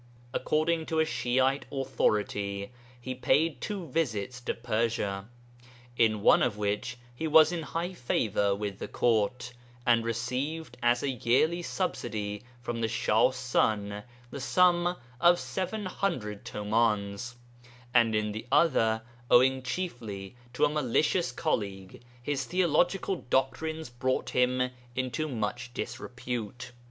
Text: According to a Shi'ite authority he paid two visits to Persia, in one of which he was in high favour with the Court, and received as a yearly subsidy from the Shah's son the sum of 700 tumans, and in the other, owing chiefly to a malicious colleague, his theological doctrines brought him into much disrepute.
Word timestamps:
According 0.33 0.87
to 0.87 0.99
a 0.99 1.05
Shi'ite 1.05 1.65
authority 1.71 2.71
he 2.99 3.13
paid 3.13 3.61
two 3.61 3.85
visits 3.85 4.41
to 4.41 4.55
Persia, 4.55 5.27
in 5.95 6.23
one 6.23 6.41
of 6.41 6.57
which 6.57 6.97
he 7.13 7.27
was 7.27 7.51
in 7.51 7.61
high 7.61 7.93
favour 7.93 8.55
with 8.55 8.79
the 8.79 8.87
Court, 8.87 9.53
and 9.85 10.03
received 10.03 10.75
as 10.81 11.03
a 11.03 11.11
yearly 11.11 11.61
subsidy 11.61 12.41
from 12.63 12.81
the 12.81 12.87
Shah's 12.87 13.35
son 13.35 14.01
the 14.31 14.39
sum 14.41 14.95
of 15.19 15.37
700 15.39 16.43
tumans, 16.45 17.35
and 17.93 18.15
in 18.15 18.31
the 18.31 18.47
other, 18.51 19.03
owing 19.29 19.61
chiefly 19.61 20.35
to 20.53 20.65
a 20.65 20.69
malicious 20.69 21.31
colleague, 21.31 22.01
his 22.23 22.45
theological 22.45 23.17
doctrines 23.29 23.89
brought 23.91 24.31
him 24.31 24.71
into 24.95 25.27
much 25.27 25.71
disrepute. 25.75 26.71